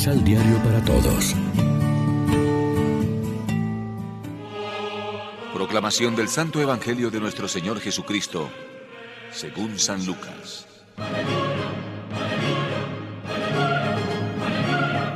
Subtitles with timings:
[0.00, 1.36] Misal Diario para Todos.
[5.52, 8.48] Proclamación del Santo Evangelio de nuestro Señor Jesucristo,
[9.30, 10.66] según San Lucas.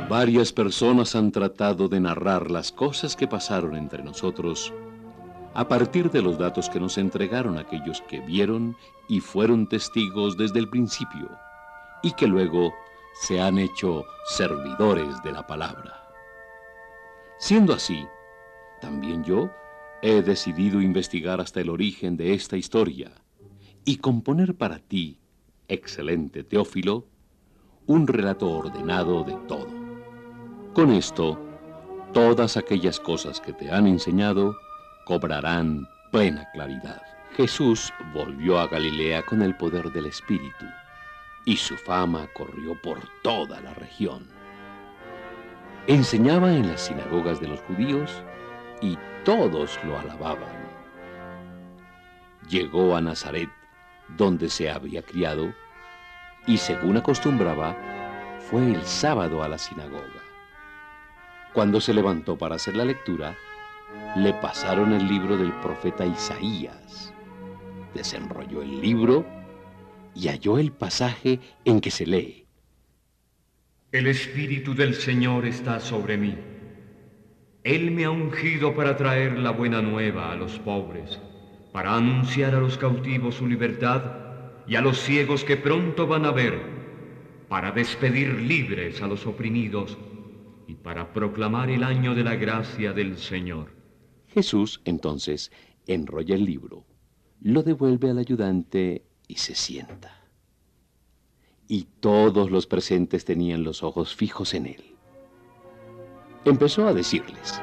[0.07, 4.71] Varias personas han tratado de narrar las cosas que pasaron entre nosotros
[5.55, 8.77] a partir de los datos que nos entregaron aquellos que vieron
[9.09, 11.31] y fueron testigos desde el principio
[12.03, 12.71] y que luego
[13.15, 16.09] se han hecho servidores de la palabra.
[17.37, 18.05] Siendo así,
[18.81, 19.49] también yo
[20.01, 23.11] he decidido investigar hasta el origen de esta historia
[23.85, 25.19] y componer para ti,
[25.67, 27.07] excelente Teófilo,
[27.87, 29.69] un relato ordenado de todo.
[30.73, 31.39] Con esto,
[32.13, 34.55] todas aquellas cosas que te han enseñado
[35.05, 37.01] cobrarán plena claridad.
[37.37, 40.65] Jesús volvió a Galilea con el poder del Espíritu
[41.45, 44.27] y su fama corrió por toda la región.
[45.87, 48.23] Enseñaba en las sinagogas de los judíos
[48.81, 50.65] y todos lo alababan.
[52.49, 53.49] Llegó a Nazaret,
[54.17, 55.53] donde se había criado,
[56.47, 57.75] y según acostumbraba,
[58.39, 60.21] fue el sábado a la sinagoga.
[61.53, 63.35] Cuando se levantó para hacer la lectura,
[64.15, 67.13] le pasaron el libro del profeta Isaías.
[67.93, 69.25] Desenrolló el libro
[70.15, 72.45] y halló el pasaje en que se lee.
[73.91, 76.35] El Espíritu del Señor está sobre mí.
[77.63, 81.19] Él me ha ungido para traer la buena nueva a los pobres,
[81.71, 84.03] para anunciar a los cautivos su libertad
[84.67, 86.59] y a los ciegos que pronto van a ver,
[87.49, 89.97] para despedir libres a los oprimidos
[90.67, 93.71] y para proclamar el año de la gracia del Señor.
[94.27, 95.51] Jesús entonces
[95.87, 96.85] enrolla el libro,
[97.41, 100.15] lo devuelve al ayudante y se sienta.
[101.67, 104.83] Y todos los presentes tenían los ojos fijos en él.
[106.45, 107.59] Empezó a decirles,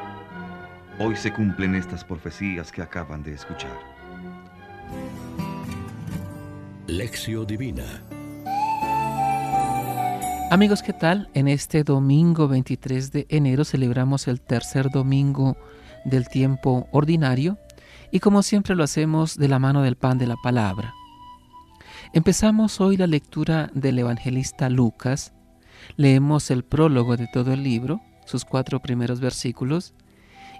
[0.98, 3.78] Hoy se cumplen estas profecías que acaban de escuchar.
[6.86, 8.02] Lección Divina
[10.50, 11.30] Amigos, ¿qué tal?
[11.32, 15.56] En este domingo 23 de enero celebramos el tercer domingo
[16.04, 17.56] del tiempo ordinario
[18.10, 20.92] y como siempre lo hacemos de la mano del pan de la palabra.
[22.14, 25.32] Empezamos hoy la lectura del evangelista Lucas.
[25.96, 29.94] Leemos el prólogo de todo el libro, sus cuatro primeros versículos,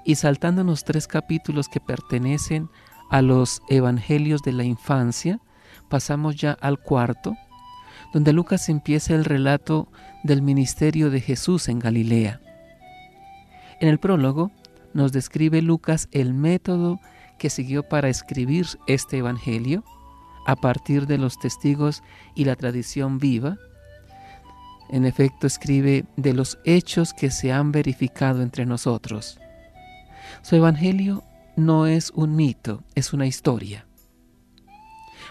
[0.03, 2.71] y saltándonos tres capítulos que pertenecen
[3.11, 5.41] a los evangelios de la infancia,
[5.91, 7.37] pasamos ya al cuarto,
[8.15, 9.89] donde Lucas empieza el relato
[10.25, 12.41] del ministerio de Jesús en Galilea.
[13.79, 14.53] En el prólogo
[14.95, 16.99] nos describe Lucas el método
[17.39, 19.85] que siguió para escribir este evangelio
[20.47, 22.03] a partir de los testigos
[22.35, 23.59] y la tradición viva.
[24.91, 29.39] En efecto, escribe de los hechos que se han verificado entre nosotros.
[30.43, 31.25] Su evangelio
[31.57, 33.87] no es un mito, es una historia.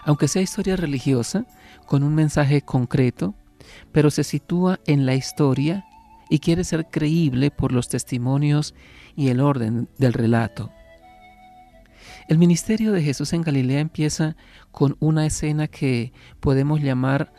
[0.03, 1.45] Aunque sea historia religiosa,
[1.85, 3.35] con un mensaje concreto,
[3.91, 5.85] pero se sitúa en la historia
[6.29, 8.73] y quiere ser creíble por los testimonios
[9.15, 10.71] y el orden del relato.
[12.27, 14.35] El ministerio de Jesús en Galilea empieza
[14.71, 17.33] con una escena que podemos llamar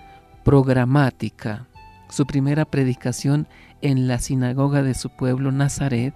[0.45, 1.67] programática.
[2.11, 3.49] Su primera predicación
[3.81, 6.15] en la sinagoga de su pueblo Nazaret,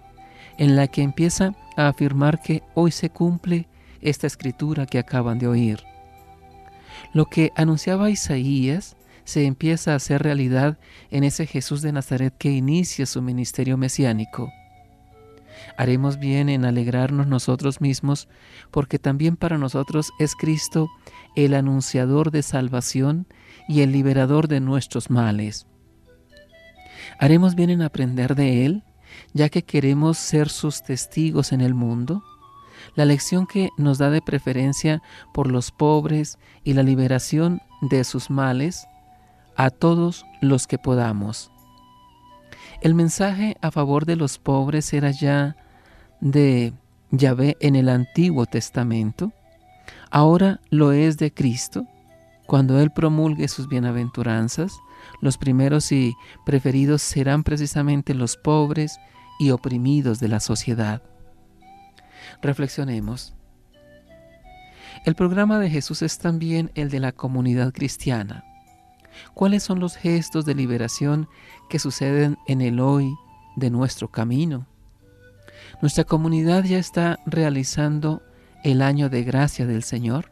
[0.59, 3.69] en la que empieza a afirmar que hoy se cumple
[4.00, 5.83] esta escritura que acaban de oír.
[7.12, 10.78] Lo que anunciaba Isaías se empieza a hacer realidad
[11.10, 14.53] en ese Jesús de Nazaret que inicia su ministerio mesiánico.
[15.77, 18.28] Haremos bien en alegrarnos nosotros mismos,
[18.71, 20.88] porque también para nosotros es Cristo
[21.34, 23.27] el anunciador de salvación
[23.69, 25.66] y el liberador de nuestros males.
[27.19, 28.82] Haremos bien en aprender de Él,
[29.32, 32.22] ya que queremos ser sus testigos en el mundo.
[32.94, 35.03] La lección que nos da de preferencia
[35.33, 38.86] por los pobres y la liberación de sus males
[39.57, 41.51] a todos los que podamos.
[42.80, 45.56] El mensaje a favor de los pobres era ya
[46.20, 46.72] de
[47.10, 49.32] Yahvé en el Antiguo Testamento,
[50.10, 51.86] ahora lo es de Cristo.
[52.46, 54.78] Cuando Él promulgue sus bienaventuranzas,
[55.20, 56.14] los primeros y
[56.44, 58.98] preferidos serán precisamente los pobres
[59.38, 61.02] y oprimidos de la sociedad.
[62.42, 63.34] Reflexionemos.
[65.04, 68.44] El programa de Jesús es también el de la comunidad cristiana.
[69.34, 71.28] ¿Cuáles son los gestos de liberación
[71.68, 73.15] que suceden en el hoy
[73.57, 74.66] de nuestro camino?
[75.83, 78.22] Nuestra comunidad ya está realizando
[78.65, 80.30] el año de gracia del Señor.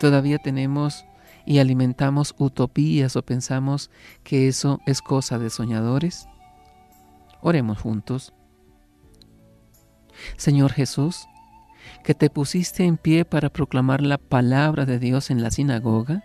[0.00, 1.04] Todavía tenemos
[1.46, 3.90] y alimentamos utopías o pensamos
[4.22, 6.28] que eso es cosa de soñadores?
[7.40, 8.32] Oremos juntos.
[10.36, 11.26] Señor Jesús,
[12.02, 16.24] que te pusiste en pie para proclamar la palabra de Dios en la sinagoga,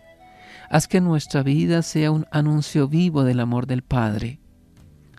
[0.69, 4.39] haz que nuestra vida sea un anuncio vivo del amor del Padre.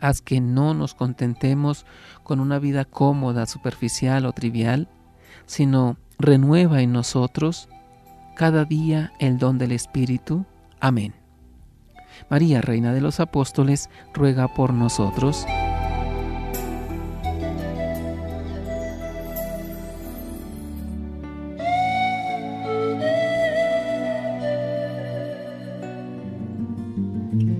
[0.01, 1.85] Haz que no nos contentemos
[2.23, 4.89] con una vida cómoda, superficial o trivial,
[5.47, 7.69] sino renueva en nosotros
[8.37, 10.47] cada día el don del Espíritu.
[10.81, 11.15] Amén.
[12.31, 15.47] María, Reina de los Apóstoles, ruega por nosotros.